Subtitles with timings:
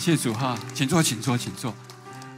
[0.00, 1.74] 谢主哈，请坐，请坐，请坐。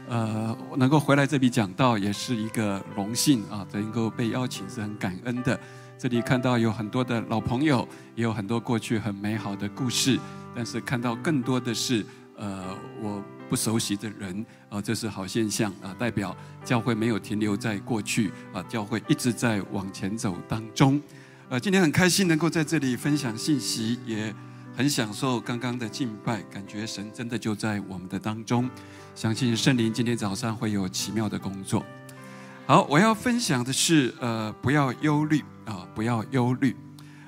[0.08, 5.56] 呃，能够回来这里讲道也是一个荣幸啊，能够被邀请是很感恩的。
[5.96, 10.18] 这里看到有很多的老朋友，也有很多过去很美好的故事，
[10.56, 12.04] 但是看到更多的是
[12.36, 21.00] 呃我不熟悉的人啊，这是好现象啊，代表教会没有停留在过去啊，教会一直在往前走当中。
[21.48, 24.34] 呃，今天很开心能够在这里分享信息，也。
[24.74, 28.68] 很享受刚刚的敬拜，感觉神真的就在我们的当中。
[29.14, 31.84] 相信圣灵今天早上会有奇妙的工作。
[32.66, 36.74] 好，我要分享的是，呃，不要忧虑啊，不要忧虑。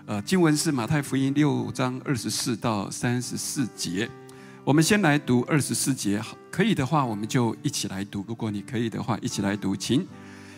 [0.06, 4.08] 呃，经文是马太福音六章二十四到三十四节。
[4.64, 8.24] 我们先来读二十四节，可以的话我们就一起来读。
[8.26, 9.76] 如果你可以的话，一起来读。
[9.76, 10.06] 请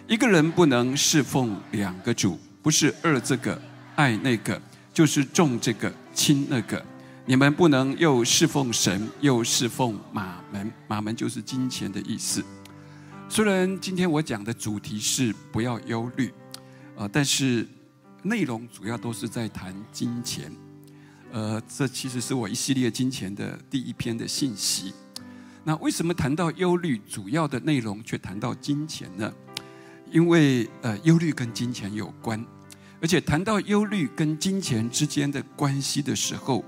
[0.07, 3.61] 一个人不能侍奉两个主，不是二这个
[3.97, 4.61] 爱那个，
[4.97, 5.93] 就是重这个。
[6.15, 6.83] 轻那个，
[7.27, 10.73] 你们不能又侍奉神，又侍奉马门。
[10.89, 12.43] 马门就是金钱的意思。
[13.29, 16.33] 虽然今天我讲的主题是不要忧虑，
[16.95, 17.69] 呃，但是
[18.23, 20.51] 内容主要都是在谈金钱。
[21.31, 24.95] 呃，这其实是我一系列金钱的第一篇的信息。
[25.63, 29.31] 那为什么谈到忧虑，主要的内容却谈到金钱呢？
[30.11, 32.43] 因为呃，忧虑跟金钱有关。
[33.07, 36.65] 而且谈到忧虑跟金钱之间的关系的时候，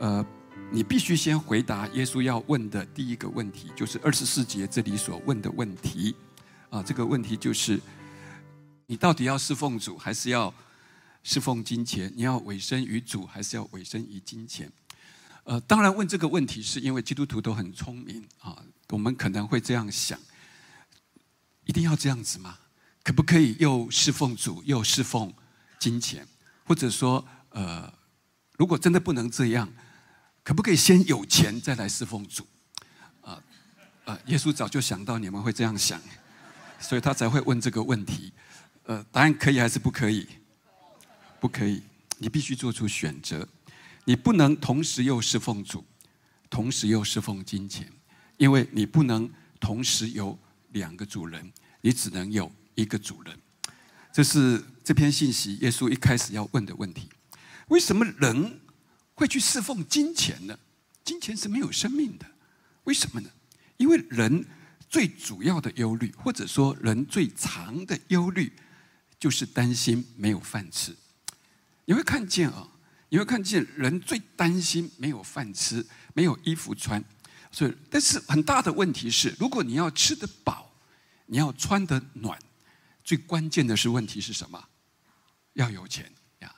[0.00, 0.26] 呃，
[0.72, 6.16] 你必须先回答耶稣要问的第一个问题，就是二十四节这里所问的问题。
[6.68, 7.80] 啊，这个问题就是：
[8.86, 10.52] 你到底要侍奉主，还是要
[11.22, 12.12] 侍奉金钱？
[12.16, 14.68] 你要委身于主，还是要委身于金钱？
[15.44, 18.60] 呃，当然问这个问题，是因为基督徒都很聪明啊。
[18.88, 20.18] 我们可能会这样想：
[21.66, 22.58] 一定要这样子吗？
[23.04, 25.32] 可不可以又侍奉主，又侍奉？
[25.78, 26.26] 金钱，
[26.64, 27.92] 或者说，呃，
[28.56, 29.68] 如果真的不能这样，
[30.42, 32.46] 可不可以先有钱再来侍奉主？
[33.22, 33.42] 啊，
[34.04, 36.00] 啊，耶稣早就想到你们会这样想，
[36.80, 38.32] 所以他才会问这个问题。
[38.84, 40.26] 呃，答案可以还是不可以？
[41.40, 41.82] 不可以，
[42.16, 43.46] 你必须做出选择，
[44.04, 45.84] 你不能同时又侍奉主，
[46.50, 47.92] 同时又侍奉金钱，
[48.38, 50.36] 因为你不能同时有
[50.72, 51.52] 两个主人，
[51.82, 53.38] 你只能有一个主人。
[54.18, 57.08] 这是这篇信息，耶稣一开始要问的问题：
[57.68, 58.60] 为什么人
[59.14, 60.58] 会去侍奉金钱呢？
[61.04, 62.26] 金钱是没有生命的，
[62.82, 63.30] 为什么呢？
[63.76, 64.44] 因为人
[64.90, 68.52] 最主要的忧虑，或者说人最长的忧虑，
[69.20, 70.96] 就是担心没有饭吃。
[71.84, 72.66] 你会看见啊，
[73.10, 77.00] 你会看见人最担心没有饭吃，没有衣服穿。
[77.52, 80.72] 所以，但是很大的问题是，如果你要吃得饱，
[81.26, 82.36] 你要穿得暖。
[83.08, 84.62] 最关键的是问题是什么？
[85.54, 86.54] 要有钱呀！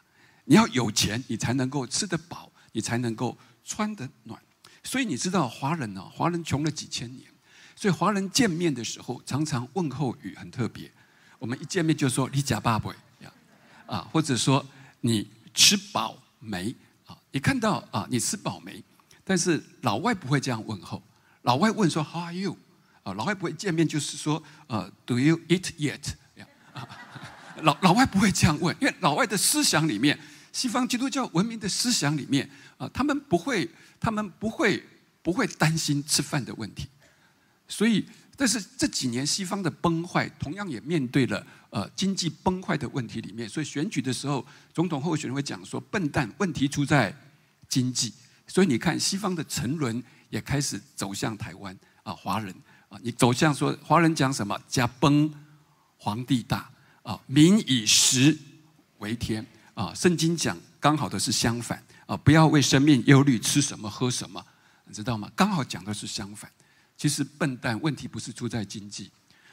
[0.46, 4.42] 你要有钱，你才能够吃得饱，你才能够穿得暖。
[4.82, 6.02] 所以你知道华人呢？
[6.12, 7.32] 华人穷了几千年，
[7.76, 10.92] 所以华人见面的时候，常常问候语很特别。
[11.38, 13.32] 我们一见面就说“你假爸爸呀”，
[13.86, 14.66] 啊，或者说
[15.02, 16.74] “你吃饱没”
[17.06, 17.16] 啊？
[17.30, 18.08] 你看到啊？
[18.10, 18.82] 你吃饱没？
[19.22, 21.00] 但是老外不会这样问候，
[21.42, 22.58] 老外问说 “How are you？”
[23.04, 26.14] 啊，老外不会见面就是说“呃，Do you eat yet？”
[27.62, 30.18] 老老外不会这样问，因为老外的思想里面，
[30.52, 32.48] 西方基督教文明的思想里面
[32.78, 33.68] 啊，他们不会，
[34.00, 34.82] 他们不会，
[35.22, 36.88] 不会担心吃饭的问题。
[37.68, 38.04] 所以，
[38.36, 43.48] 但是这几年西方的崩坏，同样也面对了呃经济崩坏的问题里面。
[43.48, 47.14] 所以选举的时候，总统候选人会讲说：“笨蛋，问题出在
[47.68, 48.12] 经济。”
[48.48, 52.52] 所以你看，西方的沉沦也开始走向台湾啊，华人
[52.88, 54.58] 啊，你走向说华人讲什么？
[54.66, 55.32] 加崩，
[56.00, 56.68] 皇帝大。
[57.02, 58.36] 啊，民以食
[58.98, 59.92] 为天啊！
[59.94, 62.14] 圣经讲刚好的是相反啊！
[62.18, 64.44] 不要为生命忧虑，吃什么喝什么，
[64.84, 65.32] 你知道吗？
[65.34, 66.48] 刚好讲的是相反。
[66.98, 69.10] 其实笨蛋问题不是出在经济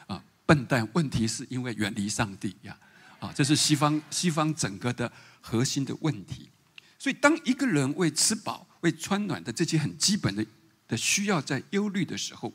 [0.08, 2.78] 啊，笨蛋问题是因为远离上帝呀！
[3.20, 5.10] 啊，这是西方西方整个的
[5.40, 6.50] 核心的问题。
[7.00, 10.46] 所以，当一个人为吃饱、为穿暖的这些很基本的
[10.86, 12.54] 的需要在忧虑的时候，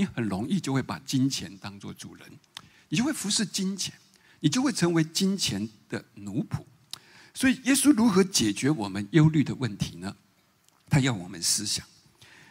[0.00, 2.26] 你很容易就会把金钱当做主人，
[2.88, 3.92] 你就会服侍金钱。
[4.42, 6.64] 你就会成为金钱的奴仆，
[7.34, 10.16] 所以耶稣如何解决我们忧虑的问题呢？
[10.88, 11.86] 他要我们思想，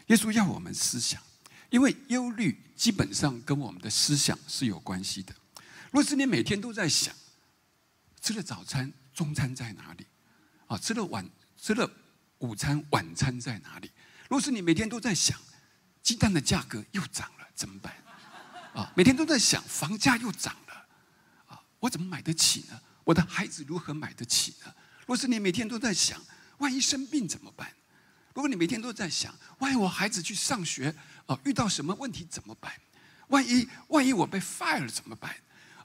[0.06, 1.20] 耶稣要我们思想，
[1.72, 5.34] 因为忧虑基本上跟我们的思想是有关系的。
[5.90, 7.12] 若是你每天都在想，
[8.22, 10.06] 吃了早餐、中餐在哪里？
[10.68, 11.92] 啊，吃了晚吃了
[12.38, 13.90] 午餐、晚餐在哪里？
[14.30, 15.36] 若是你每天都在想，
[16.04, 17.94] 鸡蛋的价格又涨，怎么办？
[18.74, 20.86] 啊，每天都在想，房价又涨了，
[21.48, 21.60] 啊。
[21.78, 22.80] 我怎么买得起呢？
[23.04, 24.74] 我的孩子如何买得起呢？
[25.06, 26.22] 若是你每天都在想，
[26.60, 27.70] 万一生病怎么办？
[28.34, 30.96] 如果你每天都在想，万一我孩子去上学，
[31.26, 32.72] 啊，遇到什么问题怎么办？
[33.28, 35.36] 万一万一我被 fire 了怎么办？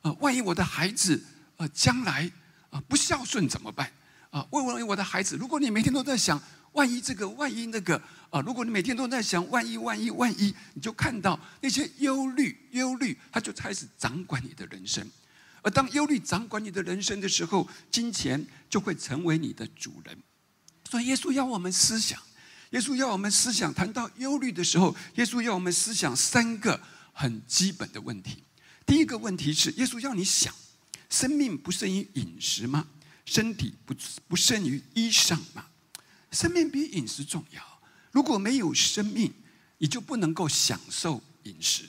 [0.03, 1.20] 啊，万一我的孩子
[1.56, 2.31] 呃将来
[2.70, 3.91] 啊不孝顺怎么办？
[4.31, 6.41] 啊，问问我的孩子，如果你每天都在想，
[6.75, 8.00] 万一这个，万一那个，
[8.31, 15.05] 啊，如果你每天都在想，万一万一万一，你就看到那些忧虑，忧虑，它就开始掌管你的人生。
[15.62, 20.19] 而当忧虑掌管你的人生的时候，金钱就会成为你的主人。
[20.91, 22.21] 所以，耶稣要我们思想，
[22.71, 23.73] 耶稣要我们思想。
[23.73, 26.79] 谈到忧虑的时候，耶稣要我们思想三个
[27.12, 28.43] 很基本的问题。
[28.85, 30.53] 第一个问题是，耶稣要你想：
[31.09, 32.87] 生命不胜于饮食吗？
[33.25, 33.94] 身体不
[34.29, 35.65] 不胜于衣裳吗？
[36.35, 37.63] 生命比饮食重要。
[38.11, 39.33] 如果没有生命，
[39.79, 41.85] 你就不能够享受饮食。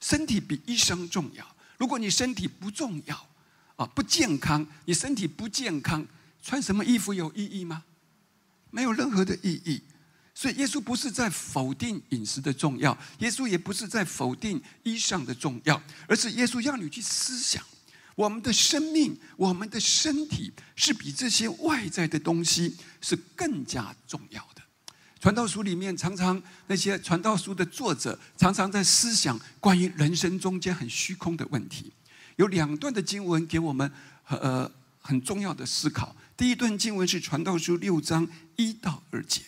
[0.00, 1.56] 身体比医生重要。
[1.78, 3.28] 如果你身体不重要，
[3.76, 6.06] 啊，不健康，你身体不健康，
[6.42, 7.82] 穿什么衣服有意义吗？
[8.70, 9.82] 没有任何的意义。
[10.34, 17.64] 所以耶稣不是在否定饮食的重要，耶稣也不是在否定衣裳的重要，而是耶稣要你去思想，
[18.16, 24.62] 我们的生命，我们的身体是比这些外在的东西是更加重要的。
[25.20, 31.92] 传道书里面常常那些传道书的作者常常在思想关于人生中间很虚空的问题。
[32.36, 33.90] 有两段的经文给我们
[34.28, 34.70] 呃
[35.00, 36.14] 很重要的思考。
[36.36, 38.26] 第一段经文是传道书六章
[38.56, 39.42] 一到二节。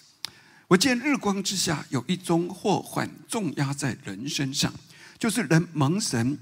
[0.67, 4.73] 我见日光之下有一宗祸患重压在人身上，
[5.19, 6.38] 就是人蒙神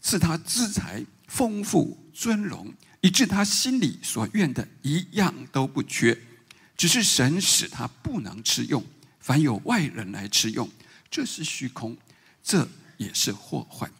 [0.00, 6.18] 赐他资财丰富尊荣，以致他心里所愿的一样都不缺。
[6.76, 8.84] 只是神使他不能吃用，
[9.20, 10.68] 凡有外人来吃用，
[11.08, 11.96] 这是虚空，
[12.42, 13.90] 这也是祸患。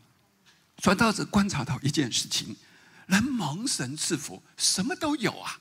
[0.79, 2.56] 传道者观察到一件事情：
[3.06, 5.61] 人蒙神赐福，什么都有啊，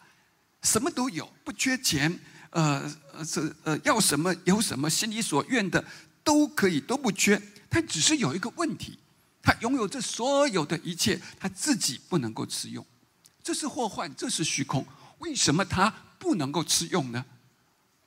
[0.63, 2.19] 什么都有，不缺钱，
[2.49, 2.91] 呃，
[3.29, 5.85] 这呃要什么有什么，心里所愿的
[6.23, 7.39] 都可以，都不缺。
[7.69, 8.97] 但只是有一个问题，
[9.41, 12.85] 他拥有这所有的一切，他自己不能够吃用，
[13.41, 14.85] 这是祸患，这是虚空。
[15.19, 15.93] 为什么他？
[16.19, 17.25] 不能够吃用呢？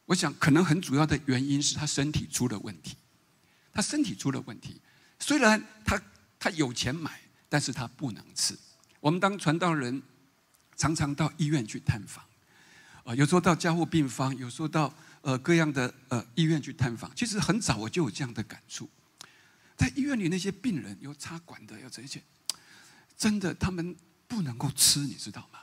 [0.04, 2.96] 我想，可能很主要的原因是他身体出了问题。
[3.72, 4.78] 他身体出了问题，
[5.18, 5.98] 虽然他
[6.38, 8.54] 他有钱买，但是他不能吃。
[9.00, 10.02] 我们当传道人，
[10.76, 12.22] 常常到医院去探访，
[13.04, 14.92] 啊，有时候到加护病房，有时候到
[15.22, 17.10] 呃各样的呃医院去探访。
[17.16, 18.90] 其实很早我就有这样的感触，
[19.76, 22.22] 在医院里那些病人有插管的，有这些，
[23.16, 23.96] 真的他们
[24.28, 25.58] 不能够吃，你知道吗？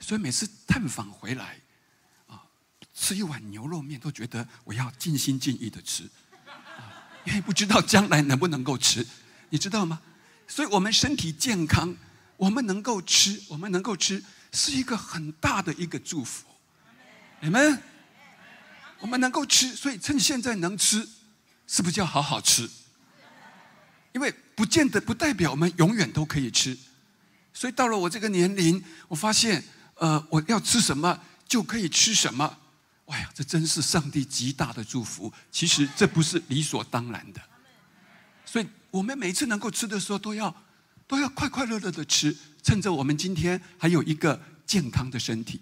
[0.00, 1.60] 所以每次探访回来。
[2.26, 2.42] 啊
[2.98, 6.08] 吃一碗牛肉面都觉得我要尽心尽意的吃，
[7.26, 9.06] 因为不知道将来能不能够吃，
[9.50, 10.00] 你知道吗？
[10.48, 11.94] 所以我们身体健康，
[12.38, 16.46] 我们能够吃，我们能够吃，是一个很大的一个祝福。
[17.40, 17.82] 你们，
[19.00, 21.06] 我们能够吃，所以趁现在能吃，
[21.66, 22.70] 是不是要好好吃？
[24.16, 26.74] 因为不见得不代表我们永远都可以吃，
[27.52, 29.62] 所以到了我这个年龄，我发现，
[29.96, 32.56] 呃，我要吃什么就可以吃什么。
[33.08, 35.30] 哎呀，这真是上帝极大的祝福。
[35.52, 37.42] 其实这不是理所当然的，
[38.46, 40.64] 所以我们每次能够吃的时候，都要
[41.06, 45.60] 都要快快乐乐的吃，趁着我们今天还有一个健康的身体。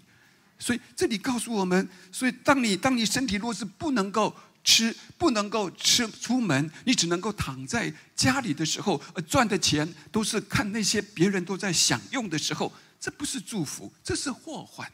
[0.57, 4.33] 所以这里告诉我们：，所以当你当你身体若是不能够
[4.65, 14.91] 吃，不能够吃出门，你只能够躺在家里的时候，呃，赚的钱都是看那些别人都在享用的时候，这不是祝福，这是祸患，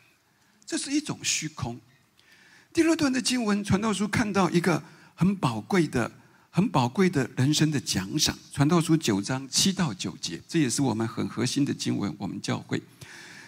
[0.65, 1.79] 这是一种虚空。
[2.73, 4.83] 第二段的经文，传道书看到一个
[5.15, 6.11] 很宝贵的、
[6.49, 8.37] 很宝贵的人生的奖赏。
[8.53, 12.13] 传道书九章七到九节，这也是我们很核心的经文。
[12.17, 12.81] 我们教会，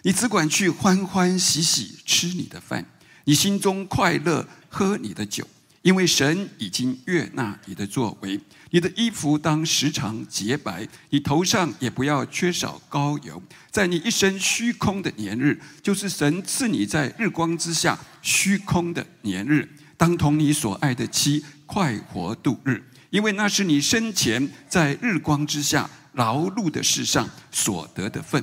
[0.03, 2.85] 你只管去欢欢喜喜吃你的饭，
[3.25, 5.45] 你心中快乐喝你的酒。
[5.83, 8.39] 因为神已经悦纳你的作为，
[8.71, 13.41] 你的衣服当时常洁白，你头上也不要缺少膏油。
[13.69, 28.41] 在你一生虚空的年日，就是神赐你在日光之下虚空的年日，当同你所爱的妻快活度日，因为那是你生前在日光之下劳碌的事上所得的份。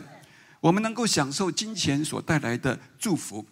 [0.60, 3.46] 我们能够享受金钱所带来的祝福，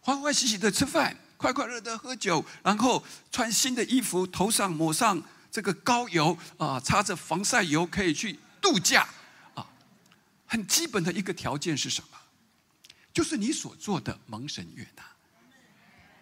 [0.00, 1.14] 欢欢喜喜的吃饭。
[1.38, 3.02] 快快乐乐喝酒，然后
[3.32, 9.08] 穿新的衣服，头上抹上这个膏油啊，擦着防晒油，可以去度假
[9.54, 9.64] 啊。
[10.44, 12.18] 很基本的一个条件是什么？
[13.12, 15.02] 就是你所做的蒙神悦纳。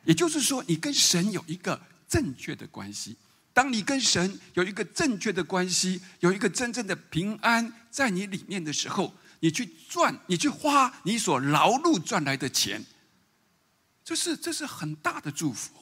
[0.05, 3.17] 也就是说，你跟神有一个正确的关系。
[3.53, 12.85] 当你跟神有一个正确的关系，有一个真正的平安在你里面的时候，你去赚，你去花你所劳碌赚来的钱。
[14.07, 15.73] 这是这是很大的祝福，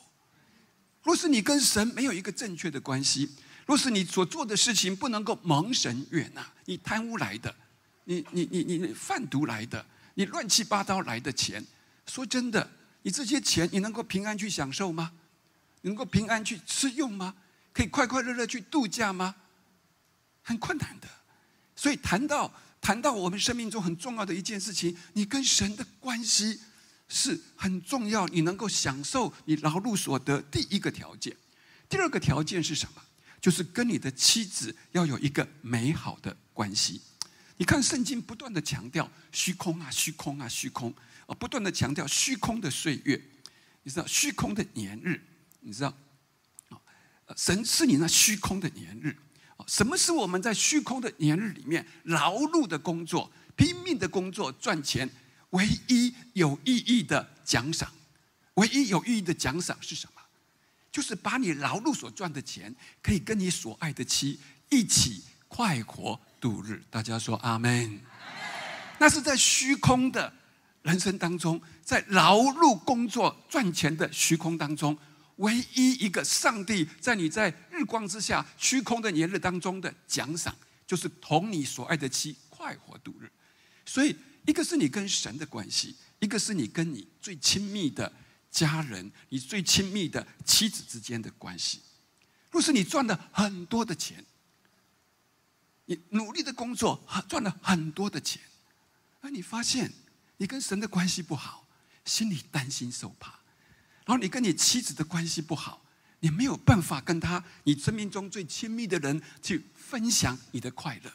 [1.03, 3.31] 若是你跟神没有一个正确的关系，
[3.67, 7.55] 若是你所做的事情不能够蒙神悦纳，你贪污来的，
[8.05, 11.63] 你你你你贩毒来的，你乱七八糟来的钱，
[12.07, 12.67] 说真的，
[13.03, 15.13] 你这些钱你能够平安去享受吗？
[15.83, 17.35] 能够平安去吃用吗？
[17.75, 19.35] 可以快快乐乐去度假吗？
[20.43, 21.07] 很困难的。
[21.77, 22.51] 所以谈到
[22.81, 26.61] 谈到我们生命中很重要的一件事情，你跟神的关系
[27.09, 28.27] 是很重要。
[28.29, 31.37] 你能够享受你劳碌所得，第一个条件。
[31.89, 33.03] 第二个条件是什么？
[33.41, 37.03] 就是跟你的妻子要有一个美好的关系。
[37.57, 40.93] 你看圣经不断的强调虚空啊，虚空啊，虚空
[41.27, 43.23] 啊，不断的强调虚空的岁月，
[43.83, 45.21] 你知道虚空的年日，
[45.61, 45.95] 你知道
[46.71, 46.81] 啊？
[47.37, 49.17] 神是你那虚空的年日。
[49.69, 55.09] 什么是我们在虚空的年日里面劳碌的工作、拼命的工作赚钱
[55.55, 57.89] 唯一有意义的奖赏？
[58.55, 60.21] 唯一有意义的奖赏是什么？
[60.93, 66.83] 就是把你劳碌所赚的钱，可以跟你所爱的妻一起快活度日。
[66.91, 68.01] 大家说阿门。
[68.99, 70.33] 那是在虚空的
[70.83, 74.97] 人生当中，在劳碌工作赚钱的虚空当中。
[75.39, 80.55] 唯一一个上帝在你在日光之下虚空的年日当中的奖赏，
[80.87, 83.29] 就是同你所爱的妻快活度日。
[83.85, 88.13] 所以，一个是你跟神的关系，一个是你跟你最亲密的
[88.51, 91.81] 家人、你最亲密的妻子之间的关系。
[92.51, 94.25] 若是你赚了很多的钱，
[95.87, 98.41] 你努力的工作赚了很多的钱，
[99.21, 99.93] 而你发现
[100.37, 101.67] 你跟神的关系不好，
[102.05, 103.31] 心里担心受怕。
[104.07, 105.83] 然后你跟你妻子的关系不好，
[106.21, 111.13] 你没有办法跟他，你生命中最亲密的人去分享你的快乐。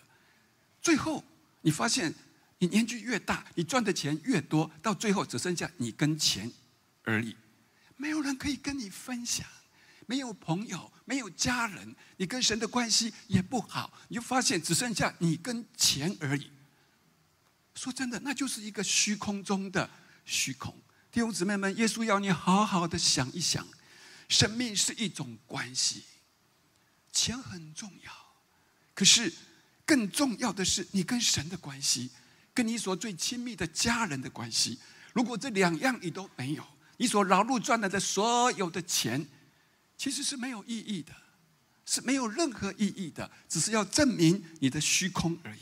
[0.81, 1.23] 最后
[1.61, 2.13] 你发现，
[2.59, 6.51] 你年纪越大，你赚的钱越多，到最后只剩下你跟钱
[7.03, 7.35] 而已，
[7.97, 9.47] 没有人可以跟你分享，
[10.05, 16.51] 没有朋友，没有家人，你跟神的关系也不好，你就发现只剩下你跟钱而已。
[17.75, 19.89] 说真的，那就是一个虚空中的
[20.25, 20.75] 虚空。
[21.11, 23.65] 弟兄姊妹们，耶稣要你好好的想一想，
[24.27, 26.03] 生命是一种关系，
[27.11, 28.11] 钱很重要，
[28.93, 29.33] 可是
[29.85, 32.11] 更重要的是你跟神的关系，
[32.53, 34.79] 跟你所最亲密的家人的关系。
[35.13, 36.63] 如果这两样你都没有，
[36.97, 39.25] 你所劳碌赚来的所有的钱，
[39.97, 41.13] 其实是没有意义的，
[41.85, 45.61] 是没有任何意义的，只是要证明你的虚空而已。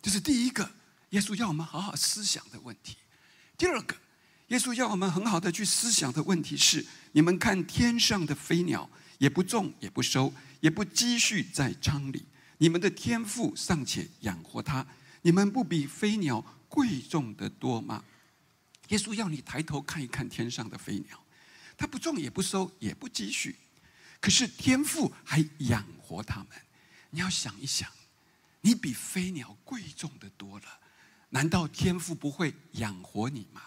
[0.00, 0.70] 这是第一个，
[1.10, 2.96] 耶稣要我们好好思想的问题。
[3.56, 3.96] 第二个。
[4.48, 12.22] 耶稣要我们很好的去思想的问题是：你们看天上的飞鸟，也不种，也不收，也不积蓄在仓里，
[12.58, 14.86] 你们的天赋尚且养活它，
[15.22, 18.04] 你们不比飞鸟贵重的多吗？
[18.88, 21.24] 耶稣要你抬头看一看天上的飞鸟，
[21.76, 23.56] 它不种，也不收，也不积蓄，
[24.20, 26.48] 可是天赋还养活它们。
[27.10, 27.88] 你要想一想，
[28.60, 30.64] 你比飞鸟贵重的多了，
[31.30, 33.62] 难道天赋不会养活你吗？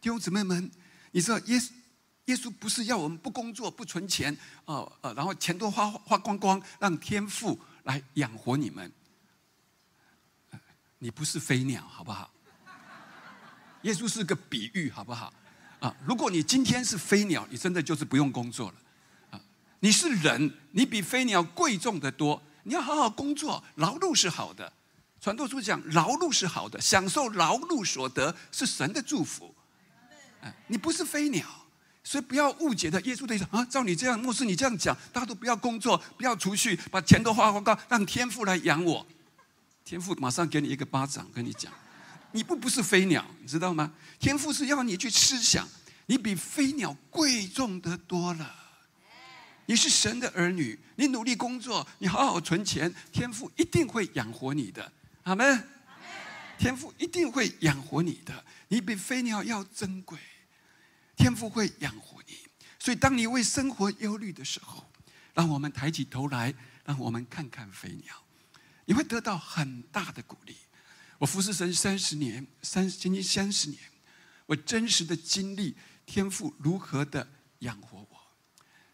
[0.00, 0.70] 弟兄姊妹们，
[1.10, 1.70] 你知道耶稣
[2.26, 8.92] 耶稣不是要我们不工作不存钱啊呃，然后钱都花花光光，让天父来养活你们。
[11.02, 12.30] 你不是飞鸟，好不好？
[13.82, 15.34] 耶稣是个比喻，好不好？
[15.80, 18.74] 啊，如果你今天是飞鸟，你真的就是不用工作了
[19.32, 19.40] 啊。
[19.80, 22.40] 你是人，你比飞鸟贵重的多。
[22.62, 24.72] 你要好好工作，劳碌是好的。
[25.20, 29.52] 传道书讲，劳碌是好的，享受劳碌所得是神的祝福。
[30.68, 31.44] 你不是飞鸟，
[32.04, 33.00] 所以不要误解的。
[33.00, 39.04] 耶稣对说啊，照你这样，牧师你这样讲，大家都不要工作，不要储蓄，把钱都花光光，让天父来养我。
[39.84, 41.72] 天父马上给你一个巴掌，跟你讲，
[42.32, 43.92] 你不不是飞鸟，你知道吗？
[44.18, 45.68] 天父是要你去思想，
[46.06, 48.54] 你比飞鸟贵重的多了。
[49.66, 54.92] 你是神的儿女，你努力工作，你好好存钱，天父一定会养活你的。
[55.22, 55.68] 阿门。
[56.58, 58.44] 天父一定会养活你的。
[58.68, 60.18] 你比飞鸟要珍贵，
[61.16, 62.34] 天父会养活你。
[62.78, 64.84] 所以，当你为生活忧虑的时候，
[65.34, 68.21] 让我们抬起头来，让我们看看飞鸟，
[68.84, 70.56] 你会得到很大的鼓励。
[71.18, 73.80] 我服侍神三十年，三将近三十年，
[74.46, 77.28] 我真实的经历天父如何的
[77.60, 78.20] 养活我。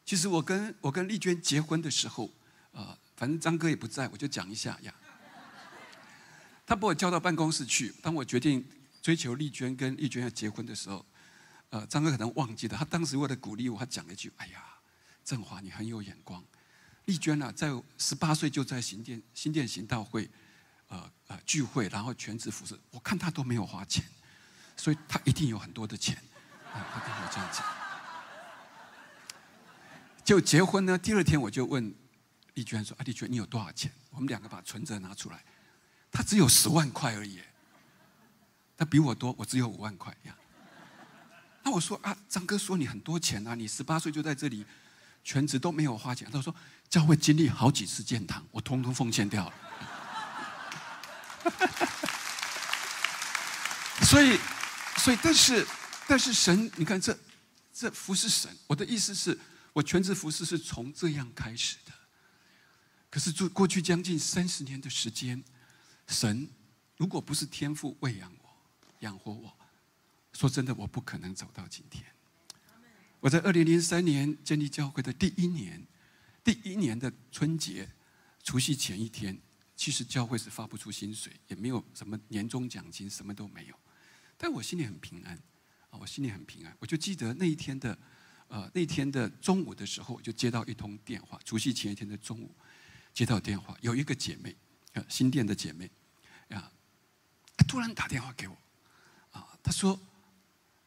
[0.04, 2.30] 其实，我跟我跟丽娟结婚的时候，
[2.73, 4.95] 呃，反正张哥也不在，我就讲一下呀。
[6.66, 8.64] 他把我叫到办公室去，当我决定。
[9.00, 11.07] 追求丽娟跟丽娟要结婚的时候，
[11.71, 14.62] 呃，张哥可能忘记了，他当时为了鼓励我，他讲了一句：“哎呀，
[15.25, 16.45] 振华你很有眼光。
[17.09, 20.29] 丽娟呢，在十八岁就在新店新店行道会，
[20.88, 24.05] 呃呃聚会，然后全职服侍，我看她都没有花钱，
[24.77, 26.23] 所以她一定有很多的钱。”
[26.71, 27.65] 他跟我这样讲。
[30.23, 31.95] 就结婚呢，第二天我就问
[32.53, 35.43] 丽娟说：“啊，丽娟，你有多少钱？”我们两个把存折拿出来，
[36.12, 37.41] 她只有十万块而已，
[38.77, 40.37] 她比我多，我只有五万块呀。
[41.62, 44.67] 那我说啊，张哥说你很多钱啊，你十八岁就在这里
[45.25, 46.31] 全职都没有花钱。
[46.31, 46.55] 他说
[46.88, 49.54] 教会经历好几次建堂，我通通奉献掉了。
[54.02, 54.38] 所以，
[54.97, 55.66] 所以，但是，
[56.07, 57.18] 但是神，你看这
[57.73, 59.38] 这服侍神，我的意思是
[59.73, 61.92] 我全职服侍是从这样开始的。
[63.11, 65.42] 可是，就过去将近三十年的时间，
[66.07, 66.49] 神
[66.97, 68.49] 如果不是天父喂养我、
[69.00, 69.54] 养活我，
[70.33, 72.04] 说真的，我不可能走到今天。
[73.21, 75.87] 我在二零零三年建立教会的第一年，
[76.49, 77.87] 第一年的春节
[78.43, 79.38] 除夕前一天，
[79.76, 83.78] 其实教会是发不出薪水，也没有什么年终奖金，什么都没有。
[84.38, 85.35] 但我心里很平安，
[85.90, 86.75] 啊，我心里很平安。
[86.78, 87.99] 我就记得那一天的，
[88.47, 92.50] 呃，那天的中午的时候，我就接到一通电话，除夕前一天的中午。
[93.12, 94.57] 接到电话，有一个姐妹，
[94.95, 95.90] 呃，新店的姐妹，
[96.49, 96.73] 啊，
[97.69, 98.57] 突然打电话给我，
[99.33, 100.00] 啊，她说：“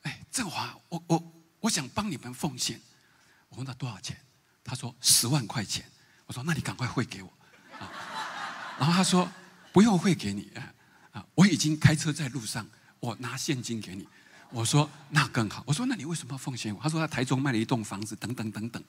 [0.01, 2.81] 哎，振华，我我我想帮你们奉献。”
[3.49, 4.17] 我问她多少钱，
[4.71, 5.83] 他说十万块钱。
[6.25, 7.29] 我说：“那你赶快汇给我。”
[7.77, 7.91] 啊，
[8.79, 9.29] 然后他说
[9.73, 10.49] ：“不用汇给你，
[11.11, 12.65] 啊，我已经开车在路上，
[13.01, 14.07] 我拿现金给你。”
[14.49, 18.81] 我说：“那更好。”我说：“那你为什么要奉献我？”他说：“他台中卖了一栋房子，等等等等，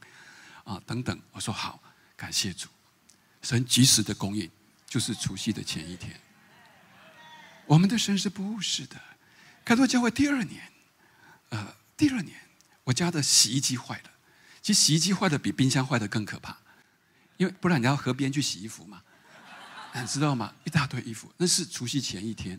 [0.62, 1.82] 啊，等等。”我说：“好，
[2.16, 2.68] 感谢主。”
[3.42, 4.48] 神及时的供应，
[4.86, 6.14] 就是除夕的前一天。
[7.66, 9.00] 我们的神是不务实的。
[9.64, 10.62] 开拓教会第二年，
[11.48, 12.38] 呃，第二年
[12.84, 14.11] 我家的洗衣机坏了。
[14.62, 16.56] 其实洗衣机坏的比冰箱坏的更可怕，
[17.36, 19.02] 因为不然你要河边去洗衣服嘛，
[19.94, 20.54] 你知道吗？
[20.64, 22.58] 一大堆衣服，那是除夕前一天，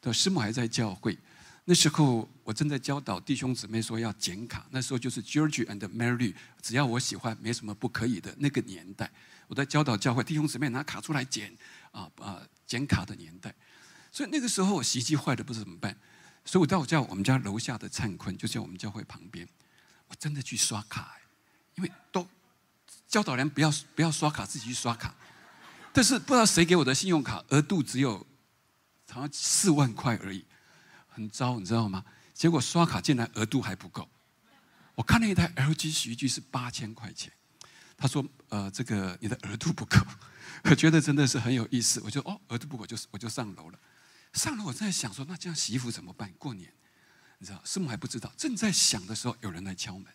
[0.00, 1.18] 对，师母还在教会。
[1.64, 9.08] 那时候我正在教导弟兄姊妹说要剪卡，那时候就是 George and Mary，只要我喜欢，没什么不可以的那个年代。
[9.46, 11.54] 我在教导教会弟兄姊妹拿卡出来剪，
[11.92, 13.54] 啊啊剪卡的年代。
[14.10, 15.96] 所以那个时候洗衣机坏的不知怎么办，
[16.44, 19.46] 所以我到我叫我们家楼下的灿坤，就在我们教会旁边，
[20.08, 21.16] 我真的去刷卡，
[21.74, 22.28] 因为都
[23.08, 25.14] 教导人不要不要刷卡，自己去刷卡。
[25.92, 28.26] 但是不知道谁给我的信用卡额度只有
[29.10, 30.44] 好像四万块而已。
[31.08, 32.04] 很糟，你知道吗？
[32.32, 34.08] 结果刷卡进来额度还不够。
[34.94, 37.30] 我看了一台 LG 洗衣机是八千块钱，
[37.96, 39.98] 他说：“呃，这个你的额度不够。”
[40.64, 42.00] 我觉得真的是很有意思。
[42.04, 43.78] 我就哦，额度不够，就是我就上楼了。
[44.32, 46.32] 上楼我在想说，那这样洗衣服怎么办？
[46.38, 46.72] 过年，
[47.38, 48.32] 你知道，师母还不知道。
[48.36, 50.06] 正在想的时候，有人来敲门。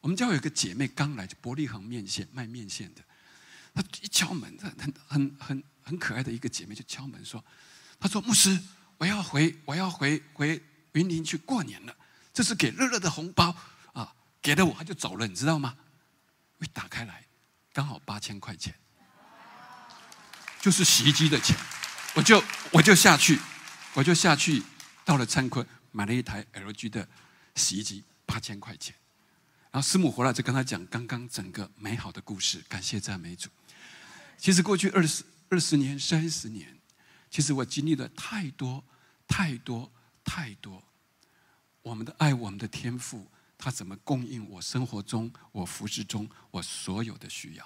[0.00, 3.02] 我们家有一个姐妹刚来，就伯利恒面线卖面线的。
[3.74, 7.44] 她一敲门，很很很很可爱的一个姐妹就敲门说
[8.00, 8.58] ：“她说牧师。”
[9.00, 11.96] 我要回，我要回回云林去过年了。
[12.34, 13.56] 这是给乐乐的红包
[13.94, 15.74] 啊，给了我他就走了，你知道吗？
[16.58, 17.24] 一打开来，
[17.72, 18.74] 刚好八千块钱，
[20.60, 21.56] 就是洗衣机的钱。
[22.14, 23.40] 我就我就下去，
[23.94, 24.62] 我就下去
[25.02, 27.08] 到了灿坤，买了一台 LG 的
[27.54, 28.94] 洗衣机，八千块钱。
[29.70, 33.48] 然后师母回来就跟他讲刚刚整个美好的故事，感谢赞美主。
[34.36, 36.76] 其实过去二十二十年、三十年。
[37.30, 38.82] 其实我经历了太多、
[39.28, 39.88] 太多、
[40.24, 40.82] 太多。
[41.80, 43.24] 我们的爱，我们的天赋，
[43.56, 47.64] 他怎么供应我生活中、我服饰中我所有的需要？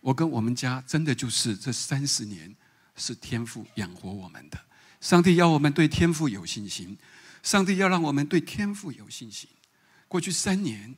[0.00, 2.52] 我跟我们家真的就是这三十年
[2.96, 4.58] 是天赋养活我们的。
[5.00, 6.98] 上帝要我们对天赋有信心，
[7.44, 9.48] 上帝要让我们对天赋有信心。
[10.10, 10.96] 过去三年，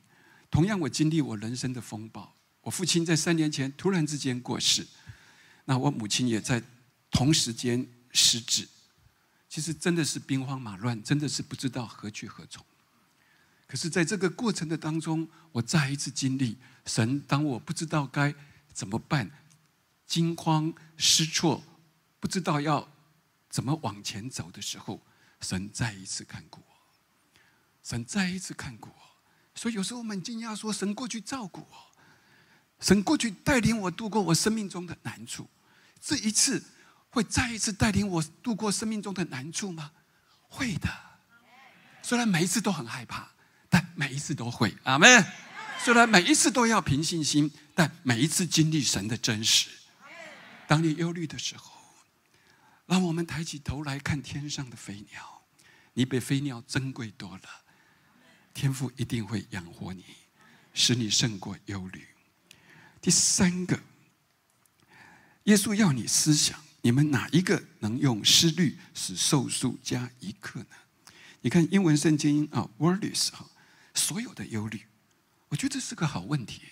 [0.49, 2.35] 同样我经历我人生的风暴。
[2.63, 4.87] 我父亲在三年前突然之间过世，
[5.65, 6.61] 那我母亲也在。
[7.15, 8.67] 同时间失智，
[9.47, 12.65] 其实真的是兵荒马乱，真的是不知道何去何从。
[13.67, 17.19] 可是，在这个过程的当中，我再一次经历神。
[17.27, 18.33] 当我不知道该
[18.73, 19.29] 怎么办，
[20.07, 21.63] 惊慌失措，
[22.19, 22.91] 不知道要
[23.47, 24.99] 怎么往前走的时候，
[25.39, 26.72] 神再一次看顾我。
[27.83, 29.03] 神再一次看顾我。
[29.53, 31.91] 所以有时候我们惊讶说：神过去照顾我，
[32.79, 35.47] 神过去带领我度过我生命中的难处。
[36.01, 36.63] 这一次。
[37.13, 39.91] 会再一次带领我度过生命中的难处吗？
[40.49, 40.89] 会的。
[42.01, 43.29] 虽然每一次都很害怕，
[43.69, 44.75] 但每一次都会。
[44.81, 45.23] 阿门。
[45.77, 49.69] 虽然每一次都要凭信心，但每一次经历神的真实。
[50.67, 51.71] 当你忧虑的时候，
[52.87, 55.43] 让我们抬起头来看天上的飞鸟。
[55.93, 57.62] 你比飞鸟珍贵多了。
[58.53, 60.03] 天父一定会养活你，
[60.73, 62.07] 使你胜过忧虑。
[63.01, 63.79] 第三个，
[65.43, 66.61] 耶稣要你思想。
[66.85, 70.75] 你们哪一个能用思虑使寿数加一刻呢？
[71.39, 73.49] 你看英文圣经啊 w o r d l e s s 哈，
[73.93, 74.85] 所有的忧虑，
[75.47, 76.63] 我觉得这是个好问题，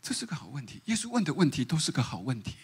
[0.00, 0.80] 这是个好问题。
[0.84, 2.54] 耶稣问的问题都是个好问题。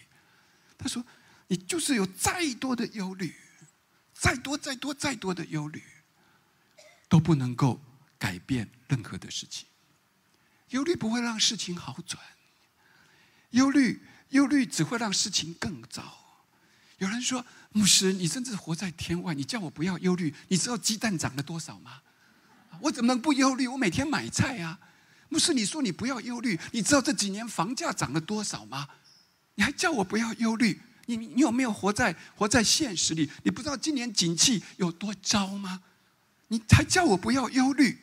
[0.77, 1.05] 他说
[1.47, 3.35] ：“你就是有再多的忧虑，
[4.13, 5.83] 再多、再多、再多的忧虑，
[7.09, 7.81] 都不能够
[8.23, 9.67] 改变任何的事情。
[10.69, 12.23] 忧虑不会让事情好转，
[13.49, 16.01] 忧虑、忧虑只会让事情更糟。”
[16.99, 20.33] 有人说：“牧师，你甚至活在天外，你叫我不要忧虑。
[20.47, 22.01] 你知道鸡蛋涨了多少吗？
[22.79, 23.67] 我怎么能不忧虑？
[23.67, 24.79] 我每天买菜啊。”
[25.27, 28.87] 牧师，你说你不要忧虑，你知道这几年房价涨了多少吗？
[29.55, 30.79] 你还叫我不要忧虑？
[31.07, 33.29] 你你有没有活在活在现实里？
[33.43, 35.81] 你不知道今年景气有多糟吗？
[36.47, 37.99] 你还叫我不要忧虑？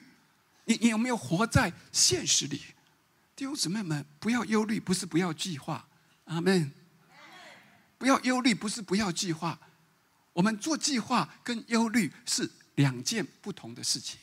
[0.65, 2.61] 你你有没有活在现实里？
[3.35, 5.89] 弟兄姊妹们，不要忧虑，不是不要计划。
[6.25, 6.73] 阿门。
[7.99, 9.59] 不要忧虑，不是不要计划。
[10.33, 14.19] 我们做计划跟忧虑是两件不同的事情。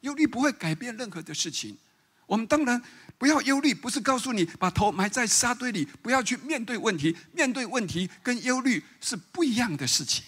[0.00, 1.78] 忧虑不会改变任何的事情。
[2.26, 2.80] 我们当然
[3.16, 7.16] 不要忧虑，不是告诉你把头埋在沙堆里，不要去面对问题。
[7.32, 10.24] 面对问题跟忧虑是不一样的事情。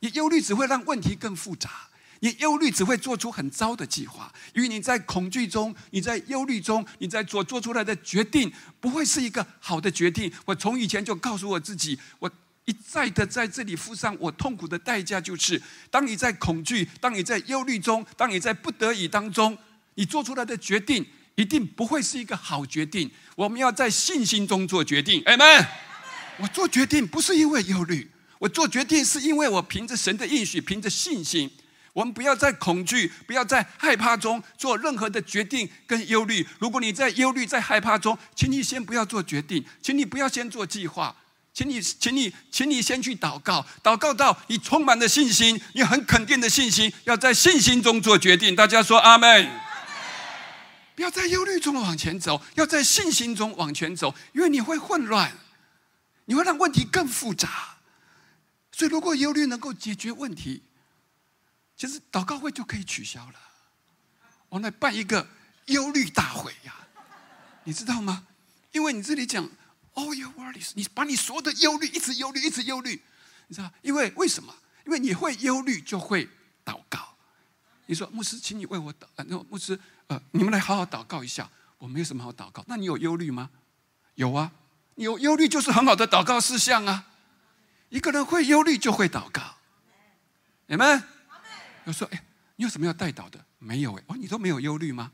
[0.00, 1.88] 你忧虑只会让问题更复杂，
[2.22, 4.32] 你忧虑只会做出很糟的计划。
[4.54, 10.32] 因为你在恐惧中，你在忧虑中，你在做做出来的决定不会是一个好的决定。
[10.44, 12.30] 我从以前就告诉我自己，我
[12.64, 19.58] 一再的在这里付上我痛苦的代价，就是当你在恐惧，当你在忧虑中，当你在不得已当中。
[19.96, 21.04] 你做出来的决定
[21.34, 23.10] 一定不会是一个好决定。
[23.34, 25.66] 我们要在信心中做决定，阿门。
[26.38, 28.08] 我做决定不是因为忧虑，
[28.38, 31.50] 我做决定是因为我凭着神的应许，凭着信心。
[31.92, 36.46] 我们不要在恐惧、不要在害怕中做任何的决定跟忧虑。
[36.58, 41.14] 如果你在忧虑、在害怕中，请你先不要做决定，请你不要先做计划，
[41.52, 48.56] 请你，请你，请你先去祷告，祷告到你充满了信心，你很肯定的信心，要在信心中做决定。
[48.56, 49.50] 大家说阿门。
[50.94, 55.32] 不要在忧虑中往前走，要在信心中往前走，因为你会混乱，
[56.24, 57.76] 你会让问题更复杂。
[58.70, 60.62] 所以，如果忧虑能够解决问题，
[61.82, 63.34] 其实祷告会就可以取消了。
[64.48, 65.26] 我们来办一个
[65.66, 66.72] 忧虑大会呀，
[67.64, 68.24] 你知道吗？
[68.70, 69.44] 因为你这里讲
[69.94, 73.02] all your worries，你把你所有的忧虑一直忧虑，一直忧虑，
[73.48, 73.68] 你知道？
[73.82, 74.54] 因为为什么？
[74.86, 76.28] 因为你会忧虑，就会
[76.64, 77.16] 祷告。
[77.86, 79.08] 你说牧师，请你为我祷。
[79.16, 81.50] 那牧师，呃，你们来好好祷告一下。
[81.78, 82.62] 我没有什么好祷告。
[82.68, 83.50] 那你有忧虑吗？
[84.14, 84.52] 有啊，
[84.94, 87.08] 有忧虑就是很好的祷告事项啊。
[87.88, 89.56] 一个人会忧虑就会祷告。
[90.66, 91.02] 你们，
[91.84, 92.22] 我说，哎，
[92.56, 93.44] 你有什么要带祷的？
[93.58, 94.02] 没有哎。
[94.06, 95.10] 哦，你都没有忧虑吗？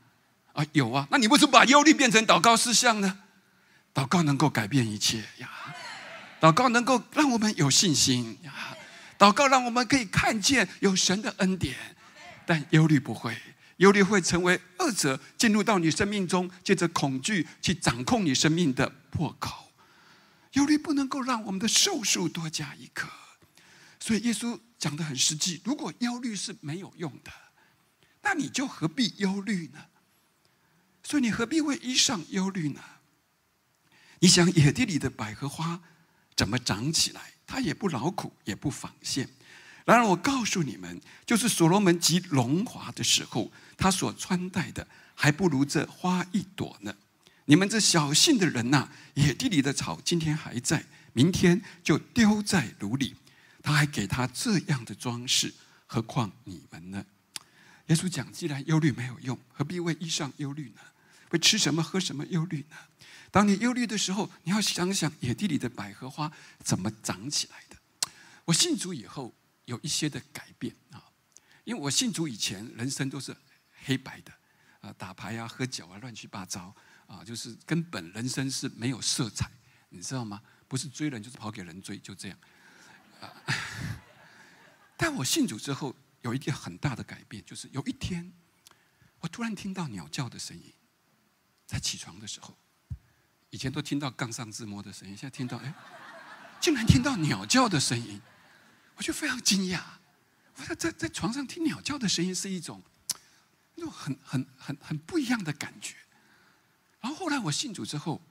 [0.53, 1.07] 啊，有啊。
[1.11, 3.19] 那你为什么把忧虑变成祷告事项呢？
[3.93, 5.49] 祷告能够改变一切呀。
[6.39, 8.53] 祷告能够让我们有信心呀。
[9.17, 11.75] 祷告让我们可以看见有神的恩典。
[12.45, 13.37] 但忧虑不会，
[13.77, 19.71] 忧虑会成为二者进入到你生命中，借着恐惧去掌控你生命的破口。
[20.53, 23.07] 忧虑不能够让我们的寿数多加一颗，
[23.99, 27.31] 所以耶稣讲的很实际：如果忧虑是没有用的，
[28.23, 29.85] 那你就何必忧虑呢？
[31.03, 32.81] 所以你何必为衣裳忧虑呢？
[34.19, 35.81] 你想野地里的百合花
[36.35, 37.33] 怎么长起来？
[37.45, 39.27] 它也不劳苦，也不纺线。
[39.85, 46.95] 然而，我告诉你们，就是所罗门极荣华的时候，他所穿戴的还不如这花一朵呢。
[47.45, 53.15] 你们这小信的人呐，野地里的草今天还在，明天就丢在炉里。
[53.61, 55.53] 他还给他这样的装饰，
[55.85, 57.05] 何况你们呢？
[57.87, 60.81] 耶稣讲：既然忧虑没有用，何必为衣裳忧虑呢？
[61.31, 62.77] 为吃什么喝什么忧虑呢？
[63.31, 66.31] 当你忧虑的时候，你要想想野地里的百合花
[66.63, 68.11] 怎么长起来的。
[68.45, 69.33] 我信主以后。
[69.65, 71.11] 有一些的改变啊，
[71.63, 73.37] 因为我信主以前，人生都是
[73.85, 74.33] 黑白的
[74.81, 79.47] 啊，打牌啊、喝酒啊，乱七八糟啊，就是根本人生是没有色彩，
[79.89, 80.41] 你知道吗？
[80.67, 82.37] 不是追人，就是跑给人追，就这样。
[84.97, 88.31] 但我信主之后，有一个很大的改变，就是有一天，
[89.19, 90.73] 我突然听到鸟叫的声音，
[91.65, 92.57] 在起床的时候，
[93.49, 95.73] 以前都听到杠上自摸的声音，现在听到，哎，
[96.59, 98.21] 竟然听到鸟叫的声音。
[98.95, 99.81] 我就非常惊讶，
[100.55, 102.83] 我在在在床上听鸟叫的声音是一种
[103.75, 105.95] 那种很很很很不一样的感觉。
[106.99, 108.21] 然后后来我信主之后，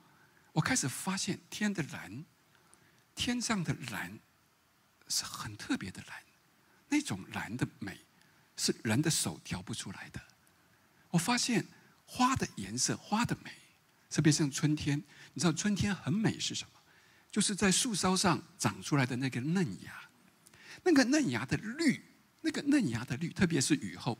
[0.51, 2.23] 我开始发现天的蓝，
[3.15, 4.19] 天上的蓝
[5.09, 6.23] 是很特别的蓝，
[6.87, 7.99] 那种蓝的美
[8.55, 10.21] 是人的手调不出来的。
[11.09, 11.65] 我发现
[12.05, 13.51] 花的颜色，花的美，
[14.09, 16.79] 特别像春天，你知道春天很美是什么？
[17.31, 19.93] 就是在树梢上长出来的那个嫩芽。
[20.83, 22.01] 那个嫩芽的绿，
[22.41, 24.17] 那个嫩芽的绿，特别是雨后，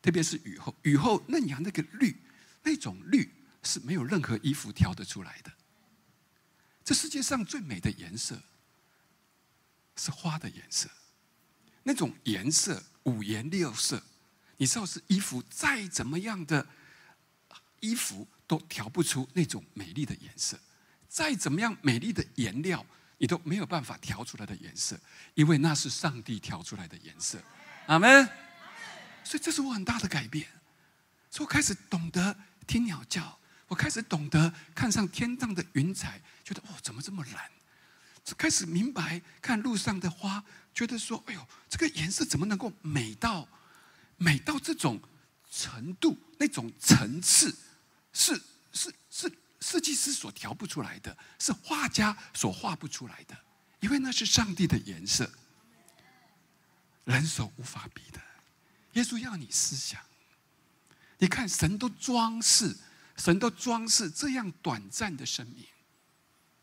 [0.00, 2.16] 特别是雨后，雨后嫩芽那个绿，
[2.62, 5.52] 那种绿是没有任何衣服调得出来的。
[6.84, 8.40] 这世界上最美的颜色
[9.98, 10.88] 是花的颜色，
[11.82, 14.02] 那种颜色五颜六色，
[14.56, 16.66] 你知道是衣服再怎么样的
[17.80, 20.58] 衣服都调不出那种美丽的颜色，
[21.08, 22.86] 再怎么样美丽的颜料，
[23.18, 24.98] 你都没有办法调出来的颜色，
[25.34, 27.42] 因为那是上帝调出来的颜色。
[27.86, 28.28] 阿门。
[29.24, 30.48] 所以这是我很大的改变，
[31.30, 32.34] 所以我开始懂得
[32.66, 33.38] 听鸟叫。
[33.66, 37.50] 我开始懂得看上天上的云彩，觉得哦，怎么这么蓝？
[38.34, 40.42] 开始明白看路上的花，
[40.74, 43.48] 觉得说，哎呦，这个颜色怎么能够美到
[44.16, 45.00] 美到这种
[45.50, 46.18] 程度？
[46.38, 47.56] 那种层次
[48.12, 48.40] 是
[48.72, 53.36] 是是设计师所调不出来的，是画家所画不出来的，
[53.80, 55.30] 因为那是上帝的颜色，
[57.04, 58.20] 人手无法比的。
[58.94, 60.00] 耶稣要你思想，
[61.18, 62.76] 你看神都装饰。
[63.20, 65.66] 神都装饰这样短暂的生命，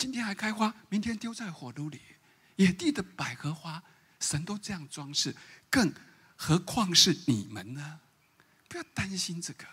[0.06, 2.00] 今天还开花，明天丢在火炉里。
[2.58, 3.82] 野地的百合花，
[4.20, 5.36] 神都这样装饰，
[5.68, 5.92] 更
[6.36, 8.02] 何况是你们呢？
[8.70, 9.66] 不要担心这个。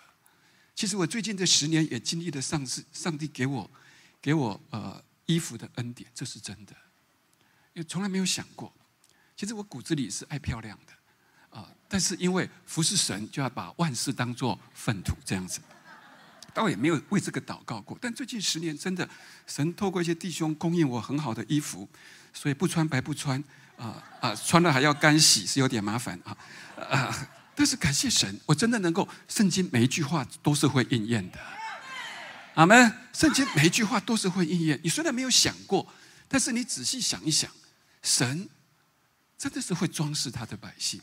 [0.74, 3.70] 其实我最近这十年也经历了上次上帝给我
[4.22, 6.74] 给我呃衣服的恩典，这是真的，
[7.74, 8.72] 也从来没有想过。
[9.36, 15.60] 其实我骨子里是爱漂亮的啊，但是因为服侍神，就要把万事当做粪土这样子。
[16.54, 19.08] 倒也没有为这个祷告过，但最近十年真的，
[19.46, 21.88] 神透过一些弟兄供应我很好的衣服，
[22.32, 23.42] 所以不穿白不穿，
[23.76, 26.36] 啊啊，穿了还要干洗，是有点麻烦啊
[26.90, 27.28] 啊！
[27.54, 31.38] 但是感谢神，我真的能够，圣经每一句话都是会应验的。
[32.54, 32.92] 阿门！
[33.12, 34.78] 圣经每一句话都是会应验。
[34.82, 35.86] 你虽然没有想过，
[36.28, 37.50] 但是你仔细想一想，
[38.02, 38.48] 神
[39.38, 41.00] 真的是会装饰他的百姓。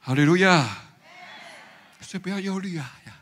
[0.00, 0.82] 哈利路亚！
[2.00, 3.19] 所以不要忧虑啊呀！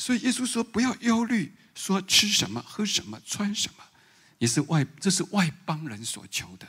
[0.00, 3.84] 所以耶稣说：“不要忧虑，说吃什么、喝什么、穿什么，
[4.38, 6.66] 也是外，这是外邦人所求的。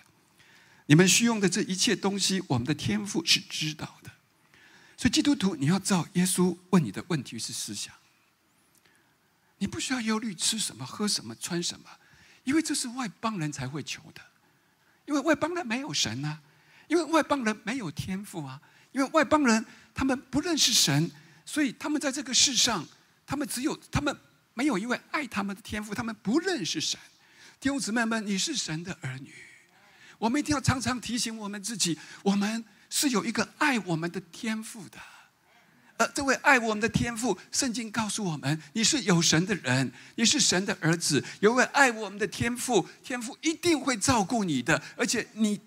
[0.87, 4.11] 你们需用的这一切东西，我们的天赋是知道的。
[4.97, 7.93] 所以基督徒，你要照耶稣问你的问题是思想。
[9.59, 11.89] 你不需要忧虑吃什么、喝什么、穿什么，
[12.43, 14.21] 因为这是外邦人才会求的。
[15.05, 16.41] 因为外邦人没有神啊，
[16.89, 19.65] 因为外邦人没有天赋啊，因为外邦人
[19.95, 21.09] 他们不认识神，
[21.45, 22.85] 所以他们在这个世上。”
[23.31, 24.13] 他们只有他们
[24.53, 26.99] 没有因为爱他们的天赋，他们不认识神。
[27.61, 29.33] 弟兄姊妹们，你是神的儿女，
[30.17, 34.99] 我们一定要常常提醒我们自己，我们是有一个爱我们的天赋的。
[35.95, 45.57] 而这位爱我们的天赋，圣经告诉我们，你是有神的人，你是神的儿子，有位爱我们的天赋，天赋一定会照顾你的，而且你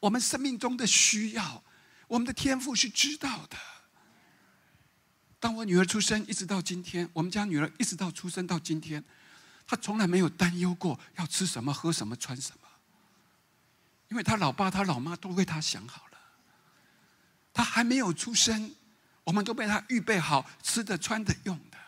[0.00, 1.64] 我们生命中的需要，
[2.08, 3.56] 我们的天赋是知道的。
[5.46, 9.04] 当我女儿出生，一直到今天，我们家女儿一直到出生到今天，
[9.64, 12.68] 她从来没有担忧过要吃什么、喝什么、穿什么，
[14.08, 16.18] 因为她老爸、她老妈都为她想好了。
[17.52, 18.74] 她还没有出生，
[19.22, 21.78] 我们都被她预备好吃的、穿的、用的。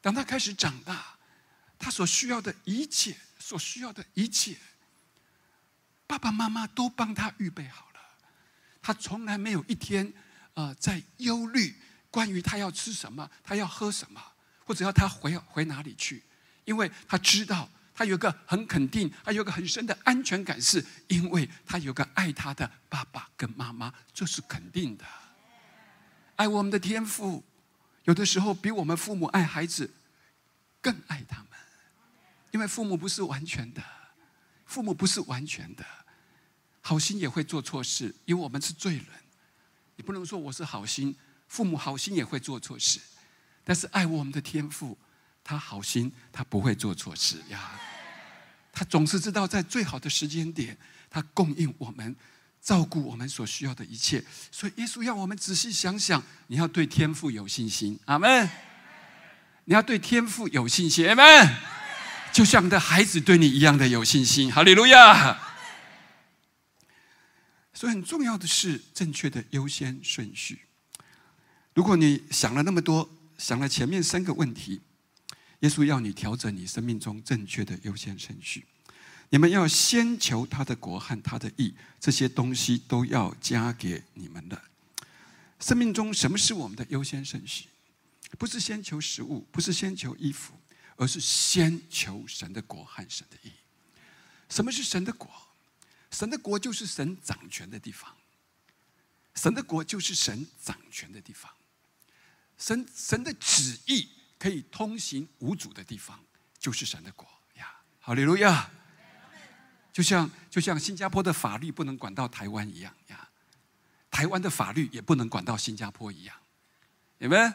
[0.00, 1.16] 等她开始长大，
[1.78, 4.56] 她所需要的一切、所需要的一切，
[6.08, 8.00] 爸爸妈妈都帮她预备好了。
[8.82, 10.12] 她从来没有一天
[10.54, 11.80] 啊在忧虑。
[12.14, 14.22] 关于他要吃什么，他要喝什么，
[14.64, 16.22] 或者要他回回哪里去，
[16.64, 25.04] 因为他知道他有个很肯定，他有个很深的安全感，是因为他有个爱他的爸爸跟妈妈，这是肯定的。
[26.36, 27.42] 爱我们的天赋，
[28.04, 29.92] 有的时候比我们父母爱孩子
[30.80, 31.48] 更爱他们，
[32.52, 33.82] 因为父母不是完全的，
[34.66, 35.84] 父母不是完全的，
[36.80, 39.06] 好心也会做错事，因为我们是罪人，
[39.96, 41.12] 你不能说我是好心。
[41.48, 42.98] 父母好心也会做错事，
[43.62, 44.98] 但是爱我们的天父，
[45.42, 47.80] 他好心，他不会做错事呀。
[48.72, 50.76] 他总是知道在最好的时间点，
[51.08, 52.16] 他供应我们，
[52.60, 54.24] 照顾我们所需要的一切。
[54.50, 58.50] 所以耶稣要我们仔细想想，你要对天父有信心，阿门。
[59.66, 61.56] 你要对天父有信心，阿门。
[62.32, 65.38] 就像的孩子对你一样的有信心，哈利路亚。
[67.72, 70.62] 所以很重要的是正确的优先顺序。
[71.74, 74.80] 如果你想了那么多，想了前面三个问题，
[75.60, 78.64] 耶稣要你调整你生命中正确的优先顺序。
[79.30, 84.62] 你们要先求他的国和他的义，这些东西都要加给你们的。
[85.58, 87.66] 生命中什么是我们的优先顺序？
[88.38, 90.54] 不是先求食物，不是先求衣服，
[90.96, 93.52] 而是先求神的国和神的义。
[94.48, 95.28] 什么是神的国？
[96.12, 98.14] 神的国就是神掌权的地方。
[99.34, 101.50] 神的国就是神掌权的地方。
[102.58, 106.18] 神神的旨意可以通行无阻的地方，
[106.58, 107.80] 就是神的国呀！
[108.00, 108.70] 好，利路亚！
[109.92, 113.28] 就像就像新加坡的法律不能管到台湾一样呀，
[114.10, 116.36] 台湾的法律也不能管到新加坡一样，
[117.18, 117.52] 有没有？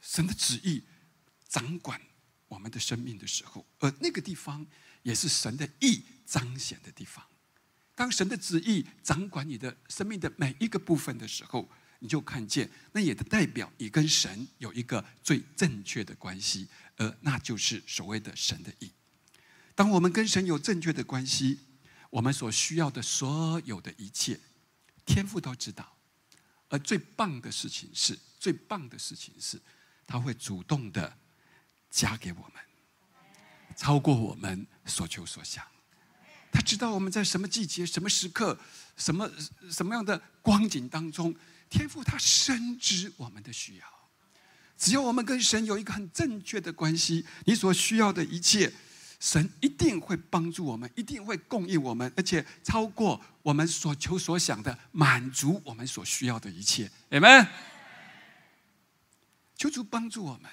[0.00, 0.82] 神的旨意
[1.48, 2.00] 掌管
[2.48, 4.66] 我们的生命的时候，而那个地方
[5.02, 7.24] 也是神的意彰显的地方。
[7.94, 18.90] 当神的旨意掌管你的生命的每一个部分的时候，你就看见，那也代表你跟神有一个最正确的关系，而那就是所谓的神的意。
[19.74, 21.60] 当我们跟神有正确的关系，
[22.10, 24.38] 我们所需要的所有的一切，
[25.04, 25.96] 天父都知道。
[26.68, 29.60] 而最棒的事情是，最棒的事情是，
[30.06, 31.16] 他会主动的
[31.90, 32.62] 加给我们，
[33.76, 35.64] 超过我们所求所想。
[36.50, 38.58] 他知道我们在什么季节、什么时刻、
[38.96, 39.30] 什么
[39.70, 41.34] 什么样的光景当中，
[41.68, 43.86] 天父他深知我们的需要。
[44.76, 48.70] 只要我们跟神有一个很正确的关系，你所需要的一切，
[49.18, 56.90] 神一定会帮助我们，一定会供应我们，而且超过我们所求所想的，满足我们所需要的一切。
[57.10, 57.46] 阿门。
[59.56, 60.50] 求主帮助我们，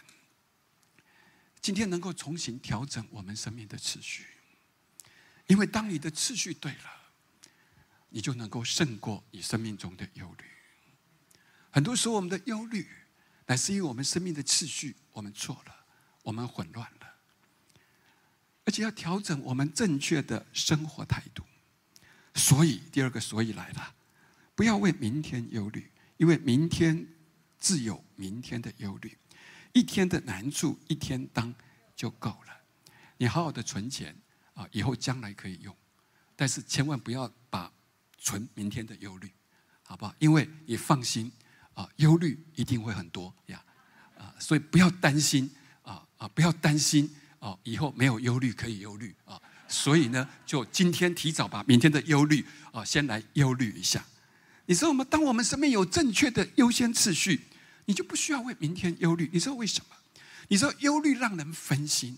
[1.61, 4.25] 今天能够重新调整我们生命的次序。
[5.47, 7.11] 因为当你的次序对了，
[8.07, 10.45] 你就能够胜过你生命中的忧虑。
[11.73, 12.87] 很多时候，我们的忧虑
[13.47, 15.75] 乃是因为我们生命的次序我们错了，
[16.21, 17.13] 我们混乱了，
[18.63, 21.43] 而且要调整我们正确的生活态度。
[22.35, 23.95] 所以，第二个所以来了，
[24.53, 27.07] 不要为明天忧虑，因为明天
[27.57, 29.17] 自有明天的忧虑。
[29.71, 31.51] 一天的难处一天当
[31.95, 32.61] 就够了。
[33.17, 34.15] 你好好的存钱。
[34.53, 35.75] 啊，以后将来可以用，
[36.35, 37.73] 但是千万不要把
[38.19, 39.27] 存明天的忧虑，
[39.81, 40.13] 好不好？
[40.19, 41.31] 因为你放心
[41.73, 43.63] 啊，忧虑一定会很多呀，
[44.17, 45.49] 啊，所以不要担心
[45.81, 47.09] 啊啊，不要担心
[47.39, 54.05] 哦，以后没有忧虑可以忧虑啊，所以呢，就今天提早把明天的忧虑啊，先来忧虑一下。
[54.65, 55.05] 你知道吗？
[55.09, 57.41] 当我们身边有正确的优先次序，
[57.85, 59.29] 你就不需要为明天忧虑。
[59.33, 59.95] 你知道为什么？
[60.47, 62.17] 你知道忧虑让人分心。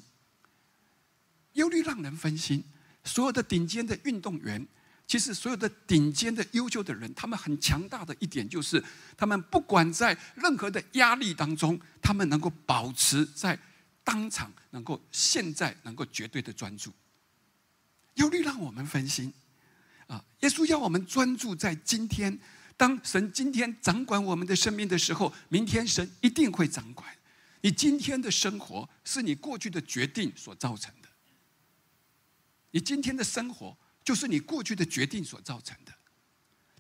[1.53, 2.63] 忧虑让人分心。
[3.03, 4.67] 所有的顶尖的运动员，
[5.07, 8.83] 其实所有的顶尖的优秀的人，他们很强大的一点就是，
[9.15, 13.57] 他们不管在任何的压力当中，他们能够保持在
[14.03, 16.91] 当场，能够现在能够绝对的专注。
[18.15, 19.31] 忧虑让我们分心
[20.07, 20.23] 啊！
[20.41, 22.39] 耶稣要我们专注在今天。
[22.77, 27.09] 当神今天掌管我们的生命的时候，明天神一定会掌管。
[27.61, 31.07] 你今天的生活是你过去的决定所造成的。
[32.71, 35.91] 你今天的生活就是你过去的决定所造成的。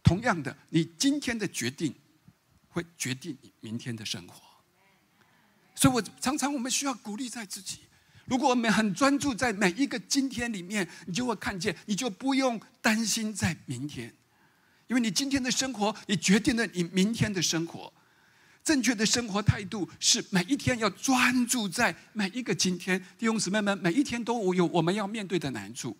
[0.03, 1.93] 同样的，你今天的决定
[2.69, 4.35] 会决定你明天的生活。
[5.73, 7.79] 所以我常常我们需要鼓励在自己。
[8.25, 14.13] 如果我们很专注在每一个今天里面，你就会看见，你就不用担心在明天，
[14.87, 17.91] 因为你今天的生活，你决定了你明天的生活。
[18.63, 25.95] 正确的生活态度是每一天要专注在每一个今天，弟兄姊妹们，每一天都有我们要面对的难处，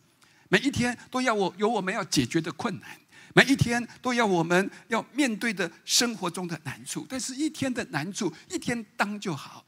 [0.49, 2.89] 每一天都要我有我们要解决的困难，
[3.33, 7.05] 每一天都要我们要面对的生活中的难处。
[7.09, 9.65] 但是，一天的难处一天当就好。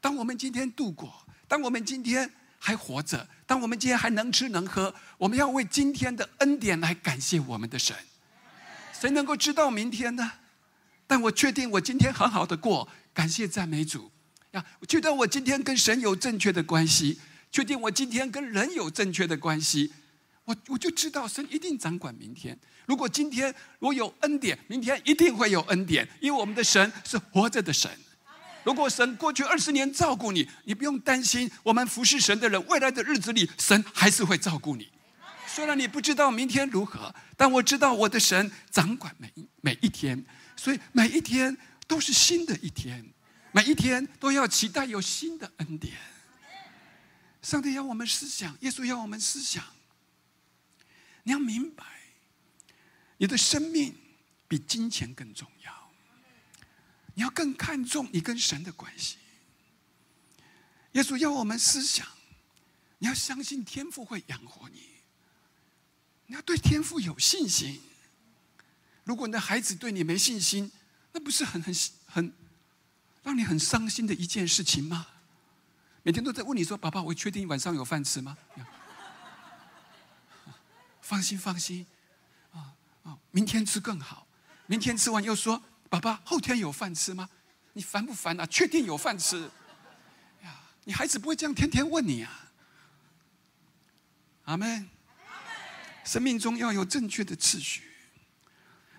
[0.00, 7.96] 当我们今天度过，当我们今天还活着，当我们今天还能吃能喝，我们要为今天的恩典来感谢我们的神。
[8.92, 10.32] 谁能够知道明天呢？
[11.06, 14.10] 但我确定我今天很好的过，感谢赞美主
[14.52, 14.64] 呀！
[14.80, 19.92] 我觉得我今天跟神有正确的关系，确定我今天跟人有正确的关系，
[20.68, 22.58] 我就知道神一定掌管明天。
[22.86, 27.90] 如果今天我有恩典，明天一定会有恩典，因为我们的神是活着的神。
[28.64, 34.88] 如果神过去二十年照顾你，你不用担心，我们服侍神的人，未来的日子里，神还是会照顾你。
[35.46, 40.24] 虽然你不知道明天如何，但我知道我的神掌管每每一天。
[40.56, 41.56] 所以每一天
[41.88, 43.04] 都是新的一天，
[43.50, 45.94] 每一天都要期待有新的恩典。
[47.42, 49.64] 上帝要我们思想，耶稣要我们思想。
[51.22, 51.84] 你要明白，
[53.16, 53.94] 你的生命
[54.48, 55.90] 比金钱更重要。
[57.14, 59.18] 你要更看重你跟神的关系。
[60.92, 62.06] 耶稣要我们思想，
[62.98, 64.82] 你要相信天父会养活你。
[66.26, 67.80] 你要对天父有信心。
[69.04, 70.70] 如果你的孩子对你没信心，
[71.12, 71.74] 那不是很很
[72.06, 72.32] 很
[73.22, 75.06] 让你很伤心的一件事情吗？
[76.02, 78.36] 每天都在问你说：“爸爸，我确定晚上有饭吃吗？”
[81.12, 81.86] 放心放心，
[82.52, 84.26] 啊啊，明天吃更好。
[84.64, 87.28] 明天吃完又说：“爸爸，后天有饭吃吗？
[87.74, 88.46] 你烦不烦啊？
[88.46, 89.42] 确定有饭吃？
[90.42, 92.50] 呀，你孩子不会这样天天问你啊。
[94.44, 94.88] 阿门。
[96.02, 97.82] 生命中要有正确的次序，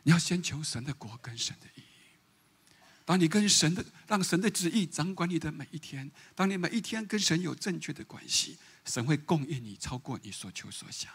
[0.04, 1.84] 你要先求神的国跟神的义。
[3.06, 11.12] 当你跟神的让神的旨意掌管你的每一天，当你每一天跟神有正确的关系，神会供应你超过你所求所想。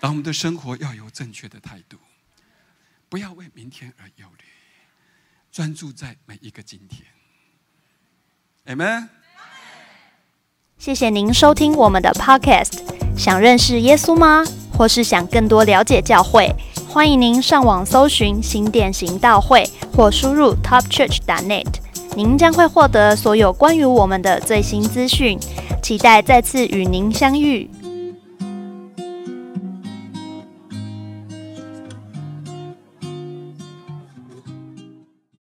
[0.00, 1.98] 当我们的生活要有正确的态度，
[3.10, 4.44] 不要为明天而忧虑，
[5.52, 7.02] 专注在每一个今天。
[8.74, 9.08] Amen。
[10.78, 12.80] 谢谢您收听我们的 Podcast。
[13.14, 14.42] 想认识耶稣吗？
[14.72, 16.50] 或是想更多了解教会？
[16.88, 21.74] 欢迎您上网搜寻新店行道会，或输入 topchurch.net，
[22.16, 25.38] 您将会获得所有关于我们的最新资讯。
[25.82, 27.68] 期待再次与您相遇。